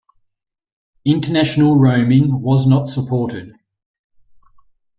[1.05, 3.53] International roaming was not supported.